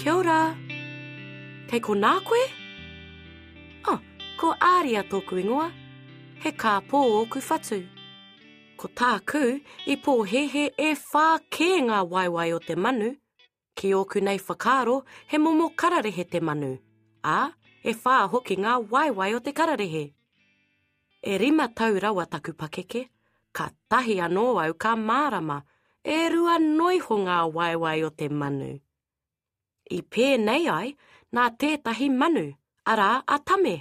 Kia 0.00 0.14
ora. 0.16 0.56
Te 1.68 1.76
ko 1.84 1.92
nā 1.94 2.10
koe? 2.24 2.44
Oh, 3.92 3.98
ko 4.40 4.52
āria 4.66 5.02
tōku 5.10 5.36
ingoa. 5.42 5.66
He 6.44 6.52
kā 6.62 6.70
pō 6.92 7.00
ōku 7.18 7.42
whatu. 7.48 7.78
Ko 8.80 8.88
tā 8.96 9.10
kū 9.32 9.42
i 9.94 9.98
pō 10.06 10.14
hehe 10.32 10.62
e 10.72 10.88
whā 10.94 11.26
kē 11.56 11.68
ngā 11.90 11.98
waiwai 12.14 12.46
o 12.56 12.62
te 12.70 12.78
manu. 12.86 13.10
Ki 13.76 13.92
ōku 14.00 14.22
nei 14.24 14.40
whakaro, 14.46 14.96
he 15.28 15.36
momo 15.48 15.68
kararehe 15.82 16.24
te 16.32 16.40
manu. 16.40 16.72
Ā, 17.20 17.38
e 17.84 17.92
whā 17.92 18.16
hoki 18.36 18.56
ngā 18.56 18.78
waiwai 18.94 19.28
o 19.36 19.42
te 19.44 19.52
kararehe. 19.60 20.06
E 21.20 21.36
rima 21.44 21.68
tau 21.76 22.00
rawa 22.06 22.24
taku 22.38 22.56
pakeke, 22.64 23.04
ka 23.52 23.68
tahi 23.90 24.16
anō 24.30 24.46
au 24.64 24.78
ka 24.86 24.96
mārama, 24.96 25.60
e 26.04 26.22
rua 26.38 26.56
noiho 26.70 27.20
ngā 27.26 27.42
waiwai 27.60 27.98
o 28.08 28.14
te 28.22 28.32
manu 28.44 28.78
i 29.90 29.98
pēnei 30.14 30.68
ai 30.72 30.92
nā 31.36 31.44
tētahi 31.62 32.06
manu, 32.16 32.44
arā 32.92 33.10
a 33.26 33.38
tame. 33.50 33.72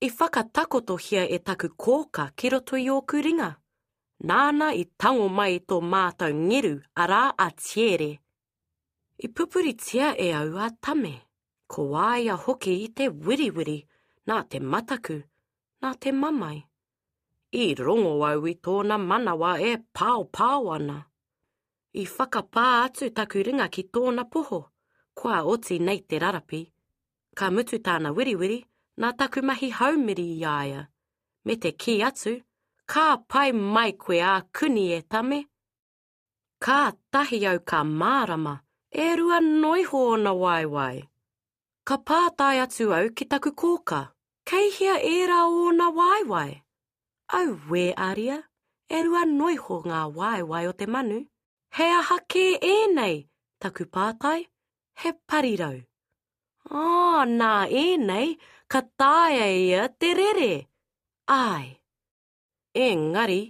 I 0.00 0.08
whakatakoto 0.18 0.96
hia 1.06 1.24
e 1.26 1.38
taku 1.48 1.70
kōka 1.86 2.28
ki 2.36 2.52
roto 2.54 2.78
i 2.80 2.86
ōku 2.94 3.20
ringa. 3.26 3.48
Nāna 4.30 4.70
i 4.76 4.84
tango 5.02 5.26
mai 5.28 5.58
tō 5.70 5.80
mātau 5.82 6.32
ngiru 6.34 6.74
arā 7.04 7.20
a 7.36 7.48
tiere. 7.64 8.08
I 9.18 9.28
pupuri 9.28 9.74
tia 9.76 10.12
e 10.16 10.30
au 10.36 10.54
a 10.56 10.70
tame. 10.80 11.12
Ko 11.66 11.88
wāia 11.92 12.36
hoki 12.44 12.76
i 12.84 12.88
te 12.88 13.08
wiri, 13.10 13.80
nā 14.28 14.38
te 14.48 14.58
mataku, 14.60 15.18
nā 15.82 15.92
te 15.98 16.12
mamai. 16.12 16.62
I 17.60 17.74
rongo 17.78 18.16
au 18.30 18.46
i 18.46 18.54
tōna 18.54 18.96
manawa 18.98 19.56
e 19.60 19.74
pāo 19.92 20.24
pāo 20.32 20.72
ana. 20.76 20.98
I 21.92 22.04
whakapā 22.06 22.66
atu 22.84 23.10
taku 23.10 23.42
ringa 23.50 23.68
ki 23.68 23.82
tōna 23.92 24.24
poho 24.30 24.60
koa 25.14 25.42
oti 25.52 25.78
nei 25.78 26.00
te 26.08 26.18
rarapi. 26.18 26.60
Ka 27.38 27.50
mutu 27.50 27.78
tāna 27.86 28.12
wiriwiri, 28.16 28.58
nā 29.02 29.10
taku 29.18 29.42
mahi 29.42 29.70
haumiri 29.78 30.26
i 30.38 30.44
aia. 30.46 30.84
Me 31.44 31.56
te 31.56 31.72
ki 31.72 32.00
atu, 32.04 32.34
kā 32.92 33.06
pai 33.28 33.52
mai 33.52 33.92
koe 33.92 34.20
a 34.28 34.34
kuni 34.58 34.86
e 34.96 35.00
tame. 35.12 35.42
Kā 36.64 36.80
tahi 37.12 37.44
au 37.48 37.58
ka 37.72 37.82
mārama, 37.84 38.56
e 38.92 39.06
rua 39.16 39.38
noiho 39.44 40.02
ona 40.14 40.32
waiwai. 40.36 40.98
Ka 41.88 41.96
pātai 42.08 42.58
atu 42.66 42.90
au 42.96 43.08
ki 43.16 43.24
taku 43.24 43.50
kōka, 43.62 44.00
kei 44.44 44.68
hea 44.78 44.98
e 45.14 45.16
rā 45.30 45.42
na 45.78 45.88
waiwai. 45.90 46.60
Au 47.38 47.56
we 47.70 47.86
aria, 47.94 48.42
e 48.88 49.02
rua 49.06 49.24
noiho 49.32 49.80
ngā 49.88 50.04
waiwai 50.18 50.64
o 50.68 50.72
te 50.72 50.86
manu. 50.86 51.22
He 51.76 51.86
aha 51.96 52.18
e 52.36 52.76
nei, 52.94 53.26
taku 53.60 53.84
pātai 53.84 54.46
he 55.02 55.12
parirau. 55.26 55.80
Ā, 55.80 56.72
oh, 56.72 57.22
nā 57.28 57.66
e 57.72 57.84
nei, 58.00 58.34
ka 58.70 58.82
tāia 59.00 59.46
ia 59.54 59.86
te 59.88 60.10
rere. 60.14 60.66
Ai. 61.32 61.68
Engari, 62.76 63.40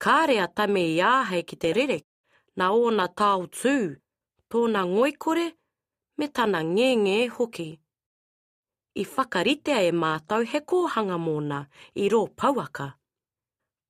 kāre 0.00 0.38
a 0.42 0.48
tame 0.48 0.82
i 0.94 0.98
āhei 1.06 1.42
ki 1.46 1.58
te 1.64 1.72
rere, 1.76 2.00
nā 2.58 2.70
ōna 2.78 3.06
tāu 3.20 3.44
tū, 3.46 3.74
tōna 4.50 4.82
kore, 5.18 5.44
me 6.18 6.26
tāna 6.26 6.62
ngenge 6.64 7.28
hoki. 7.36 7.78
I 8.96 9.04
whakaritea 9.04 9.80
e 9.88 9.92
mātau 9.92 10.44
he 10.46 10.60
kōhanga 10.60 11.18
mōna 11.18 11.66
i 11.96 12.08
rō 12.08 12.26
pauaka. 12.34 12.94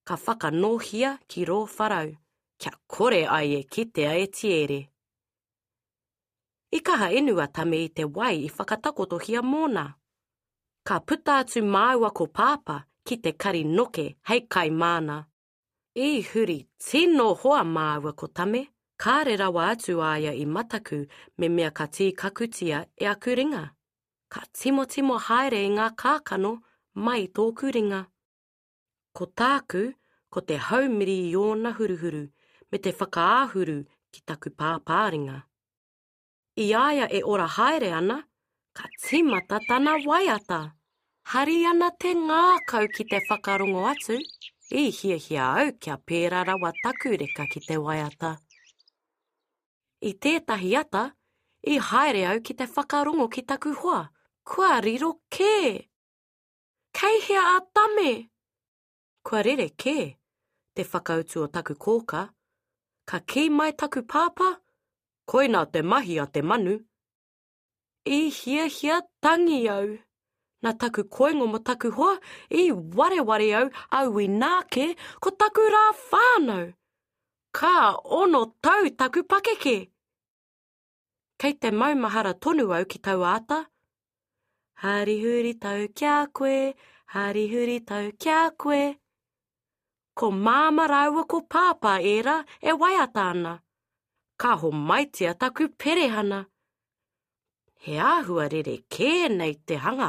Ka 0.05 0.17
whakanohia 0.17 1.19
ki 1.29 1.45
rō 1.45 1.67
wharau, 1.77 2.17
kia 2.59 2.73
kore 2.89 3.27
ai 3.27 3.57
e 3.57 3.63
ki 3.65 3.85
te 3.87 4.07
ae 4.07 4.27
tiere 4.27 4.83
i 6.75 6.81
kaha 6.81 7.11
inua 7.13 7.47
tame 7.55 7.79
i 7.85 7.89
te 7.95 8.05
wai 8.05 8.37
i 8.45 8.49
whakatakoto 8.57 9.19
hia 9.25 9.41
mōna. 9.43 9.85
Ka 10.85 10.99
puta 11.01 11.37
atu 11.43 11.61
māua 11.63 12.11
ko 12.11 12.27
pāpa 12.27 12.81
ki 13.07 13.17
te 13.27 13.33
kari 13.33 13.61
noke 13.65 14.05
hei 14.31 14.41
kai 14.41 14.71
mana. 14.71 15.21
I 15.97 16.09
huri 16.31 16.57
tino 16.87 17.29
hoa 17.35 17.61
māua 17.65 18.13
ko 18.17 18.27
tame, 18.27 18.65
kāre 18.99 19.37
rawa 19.39 19.69
atu 19.77 20.01
āia 20.09 20.33
i 20.35 20.47
mataku 20.57 20.99
me 21.39 21.49
mea 21.49 21.71
ka 21.71 21.87
tī 21.87 22.11
kakutia 22.25 22.83
e 22.99 23.07
akuringa. 23.13 23.63
Ka 24.29 24.43
timo 24.53 24.85
timo 24.91 25.21
haere 25.29 25.63
i 25.71 25.71
ngā 25.79 25.87
kākano 26.05 26.57
mai 26.97 27.29
tōku 27.39 27.71
ringa. 27.79 28.03
Ko 29.15 29.31
tāku, 29.45 29.85
ko 30.29 30.41
te 30.51 30.59
haumiri 30.59 31.17
i 31.31 31.33
ōna 31.47 31.77
huruhuru, 31.79 32.27
me 32.73 32.79
te 32.83 32.91
whakaahuru 32.91 33.83
ki 34.13 34.23
taku 34.27 34.51
pāpāringa 34.51 35.43
i 36.57 36.73
aia 36.75 37.09
e 37.11 37.23
ora 37.25 37.47
haere 37.49 37.91
ana, 37.93 38.23
ka 38.75 38.87
timata 39.03 39.59
tana 39.69 39.99
waiata. 40.07 40.73
Hari 41.27 41.65
ana 41.67 41.91
te 41.99 42.13
ngākau 42.15 42.87
ki 42.95 43.05
te 43.11 43.19
whakarongo 43.29 43.83
atu, 43.91 44.21
i 44.71 44.85
hia 44.95 45.17
hia 45.17 45.45
au 45.49 45.73
kia 45.83 45.97
pērā 46.07 46.45
rawa 46.47 46.71
takureka 46.85 47.49
ki 47.51 47.61
te 47.67 47.77
waiata. 47.79 48.31
I 50.03 50.15
tētahi 50.15 50.71
ata, 50.79 51.03
i 51.67 51.79
haere 51.79 52.23
au 52.33 52.39
ki 52.41 52.55
te 52.55 52.69
whakarongo 52.77 53.27
ki 53.35 53.43
taku 53.51 53.75
hoa, 53.75 54.05
kua 54.45 54.79
riro 54.85 55.11
kē. 55.35 55.83
Kei 56.95 57.19
hea 57.29 57.43
a 57.57 57.61
tame! 57.75 58.31
Kua 59.27 59.43
rere 59.43 59.73
kē, 59.75 59.97
te 60.77 60.85
whakautu 60.95 61.43
o 61.43 61.47
taku 61.49 61.75
kōka, 61.75 62.29
ka 63.07 63.19
kī 63.27 63.49
mai 63.51 63.73
taku 63.75 64.03
pāpā, 64.07 64.55
koina 65.27 65.65
te 65.73 65.83
mahi 65.83 66.19
a 66.21 66.27
te 66.27 66.43
manu. 66.43 66.79
I 68.07 68.29
hia 68.29 68.67
hia 68.69 69.01
tangi 69.23 69.61
au. 69.69 69.99
Nā 70.65 70.71
taku 70.79 71.03
koingo 71.17 71.47
mo 71.49 71.59
taku 71.59 71.91
hoa, 71.97 72.19
i 72.51 72.73
ware 72.73 73.21
ware 73.23 73.49
au, 73.59 73.69
au 73.99 74.19
i 74.25 74.29
nāke, 74.29 74.87
ko 75.21 75.31
taku 75.31 75.65
rā 75.75 75.83
whānau. 76.09 76.71
Kā 77.53 77.95
ono 78.05 78.45
tau 78.65 78.89
taku 78.99 79.23
pakeke. 79.29 79.79
Kei 81.41 81.53
te 81.61 81.71
maumahara 81.71 82.33
tonu 82.35 82.71
au 82.73 82.85
ki 82.89 82.99
tau 82.99 83.25
āta. 83.35 83.65
Hari 84.85 85.19
huri 85.25 85.53
tau 85.61 85.85
kia 85.95 86.17
koe, 86.33 86.73
hari 87.15 87.45
huri 87.53 87.79
tau 87.85 88.09
kia 88.19 88.39
koe. 88.59 88.97
Ko 90.17 90.31
māma 90.31 90.89
rāua 90.89 91.27
ko 91.29 91.43
pāpā 91.49 91.99
era 92.03 92.39
e 92.63 92.73
waiatāna. 92.73 93.37
ana 93.37 93.64
ka 94.45 94.53
ho 94.61 94.69
mai 94.89 95.05
te 95.15 95.23
ataku 95.33 95.65
perehana. 95.81 96.39
He 97.85 97.95
āhua 98.13 98.45
rere 98.53 98.75
kē 98.95 99.11
nei 99.39 99.55
te 99.69 99.77
hanga. 99.85 100.09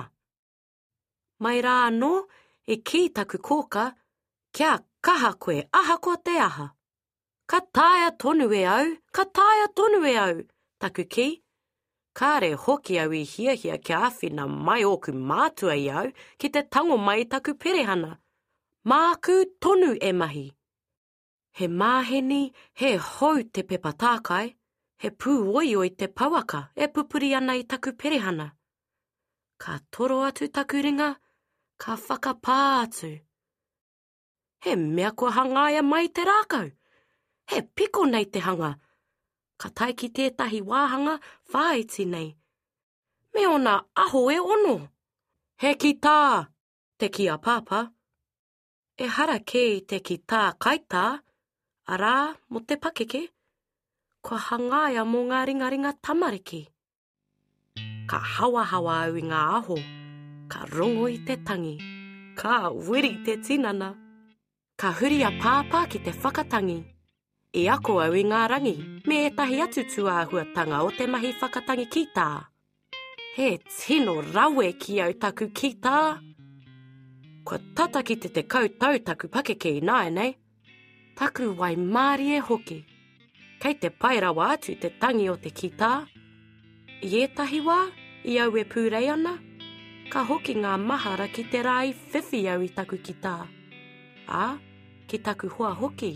Mai 1.44 1.53
rā 1.66 1.75
anō, 1.91 2.09
e 2.73 2.75
kī 2.90 3.01
taku 3.19 3.40
kōka, 3.50 3.85
kia 4.57 4.72
kaha 5.07 5.31
koe 5.46 5.56
aha 5.81 5.96
ko 6.07 6.16
te 6.28 6.34
aha. 6.47 6.68
Ka 7.53 7.59
tāia 7.79 8.09
tonu 8.23 8.50
e 8.59 8.63
au, 8.75 8.91
ka 9.16 9.23
tāia 9.40 9.72
tonu 9.79 10.03
e 10.12 10.13
au, 10.25 10.44
taku 10.84 11.07
ki. 11.16 11.29
Ka 12.19 12.34
re 12.44 12.52
hoki 12.66 13.00
au 13.06 13.16
i 13.22 13.23
hia 13.23 13.56
hia 13.63 13.78
kia 13.88 14.02
awhina 14.09 14.50
mai 14.50 14.81
oku 14.91 15.16
mātua 15.31 15.79
i 15.79 15.88
au 16.02 16.12
ki 16.40 16.50
te 16.57 16.67
tango 16.75 17.00
mai 17.07 17.22
taku 17.35 17.56
perehana. 17.66 18.12
Māku 18.85 19.40
tonu 19.63 19.96
e 20.09 20.12
mahi 20.23 20.46
he 21.58 21.68
māheni, 21.70 22.52
he 22.74 22.96
hou 22.98 23.42
te 23.54 23.64
pepatākai, 23.64 24.48
he 25.00 25.10
pū 25.10 25.36
oi 25.56 25.70
oi 25.80 25.90
te 25.96 26.08
pawaka 26.08 26.60
e 26.76 26.88
pupuri 26.88 27.30
ana 27.38 27.56
i 27.56 27.64
taku 27.64 27.94
perehana. 27.94 28.50
Ka 29.58 29.79
toro 29.90 30.22
atu 30.28 30.50
taku 30.52 30.82
ringa, 30.84 31.14
ka 31.79 31.96
whakapā 31.96 32.58
atu. 32.84 33.14
He 34.66 34.76
mea 34.76 35.12
kua 35.16 35.32
hangāia 35.32 35.79
e 35.79 35.88
mai 35.94 36.08
te 36.08 36.26
rākau, 36.28 36.70
he 37.47 37.62
piko 37.62 38.03
nei 38.03 38.26
te 38.26 38.40
hanga, 38.44 38.74
ka 39.58 39.70
taiki 39.70 40.12
tētahi 40.12 40.59
wāhanga 40.62 41.22
whāiti 41.53 42.06
nei. 42.08 42.34
Me 43.34 43.46
ona 43.47 43.78
aho 43.96 44.26
e 44.32 44.38
ono. 44.40 44.76
He 45.58 45.74
ki 45.76 45.94
tā, 46.03 46.47
te 47.00 47.08
ki 47.09 47.29
a 47.32 47.38
pāpā. 47.38 47.85
E 48.97 49.08
hara 49.08 49.40
kei 49.40 49.79
te 49.88 50.00
ki 50.00 50.20
tā 50.28 50.50
kaitā. 50.59 51.03
Arā, 51.85 52.34
mo 52.49 52.64
te 52.66 52.79
pakeke, 52.82 53.20
kua 54.26 54.40
hangāia 54.41 55.03
mō 55.05 55.20
ngā 55.29 55.40
ringa 55.46 55.91
tamariki. 56.02 56.64
Ka 58.09 58.17
hawa 58.17 58.64
hawa 58.72 58.93
au 59.03 59.17
i 59.20 59.22
ngā 59.22 59.41
aho, 59.59 59.76
ka 60.53 60.64
rongo 60.72 61.05
i 61.14 61.20
te 61.28 61.35
tangi, 61.49 61.76
ka 62.41 62.55
wiri 62.90 63.11
te 63.28 63.35
tinana. 63.37 63.91
Ka 64.82 64.93
huri 64.97 65.22
a 65.29 65.29
pāpā 65.37 65.84
ki 65.93 65.99
te 66.08 66.11
whakatangi, 66.23 66.78
e 67.53 67.67
ako 67.70 67.99
au 68.08 68.17
i 68.17 68.23
ngā 68.31 68.40
rangi, 68.52 68.73
me 69.05 69.20
e 69.28 69.29
tahi 69.38 69.59
atu 69.61 69.84
tu 69.93 70.08
āhuatanga 70.09 70.79
o 70.88 70.90
te 70.97 71.05
mahi 71.08 71.35
whakatangi 71.38 71.85
ki 71.93 72.08
tā. 72.17 72.28
He 73.38 73.52
tino 73.70 74.17
rawe 74.34 74.72
ki 74.81 74.97
au 75.05 75.14
taku 75.22 75.52
ki 75.53 75.72
tā. 75.85 75.97
Kua 77.46 77.61
tataki 77.78 78.17
te 78.26 78.34
te 78.40 78.43
kautau 78.49 78.97
taku 79.05 79.29
pakeke 79.38 79.76
i 79.78 79.85
nāi, 79.91 80.09
takru 81.16 81.53
wai 81.59 81.76
mārie 81.76 82.35
e 82.38 82.44
hoki. 82.50 82.79
Kei 83.62 83.76
te 83.82 83.90
pairawa 84.02 84.47
atu 84.56 84.76
te 84.82 84.91
tangi 85.02 85.29
o 85.32 85.35
te 85.44 85.50
kitā. 85.62 85.91
I 87.03 87.22
etahi 87.23 87.62
wā, 87.64 87.79
i 88.28 88.35
au 88.44 88.56
e 88.59 88.64
pūrei 88.67 89.08
ana, 89.14 89.35
ka 90.12 90.26
hoki 90.28 90.56
ngā 90.59 90.73
mahara 90.82 91.28
ki 91.28 91.44
te 91.52 91.62
rai 91.66 91.94
whiwhi 91.96 92.41
au 92.53 92.64
i 92.64 92.70
taku 92.76 93.00
kitā. 93.08 93.35
A, 94.44 94.47
ki 95.08 95.20
taku 95.23 95.50
hua 95.56 95.72
hoki, 95.82 96.12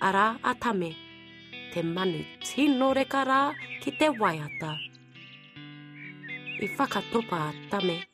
ara 0.00 0.28
a 0.42 0.54
tame, 0.54 0.92
te 1.74 1.82
manu 1.84 2.20
tino 2.44 2.92
reka 2.96 3.24
rā 3.30 3.40
ki 3.84 3.96
te 4.00 4.12
waiata. 4.20 4.76
I 6.58 6.68
whakatopa 6.76 7.40
a 7.48 7.50
tame. 7.72 8.07